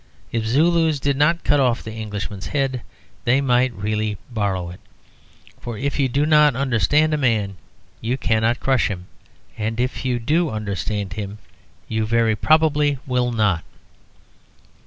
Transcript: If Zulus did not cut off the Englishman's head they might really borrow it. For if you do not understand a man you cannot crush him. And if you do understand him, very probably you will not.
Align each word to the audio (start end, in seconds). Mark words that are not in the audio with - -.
If 0.31 0.45
Zulus 0.47 0.99
did 0.99 1.15
not 1.15 1.43
cut 1.43 1.59
off 1.59 1.83
the 1.83 1.91
Englishman's 1.93 2.47
head 2.47 2.81
they 3.23 3.39
might 3.39 3.71
really 3.73 4.17
borrow 4.31 4.71
it. 4.71 4.79
For 5.59 5.77
if 5.77 5.99
you 5.99 6.09
do 6.09 6.25
not 6.25 6.55
understand 6.55 7.13
a 7.13 7.17
man 7.19 7.55
you 8.01 8.17
cannot 8.17 8.59
crush 8.59 8.87
him. 8.87 9.05
And 9.59 9.79
if 9.79 10.03
you 10.03 10.17
do 10.17 10.49
understand 10.49 11.13
him, 11.13 11.37
very 11.87 12.35
probably 12.35 12.89
you 12.93 12.99
will 13.05 13.31
not. 13.31 13.63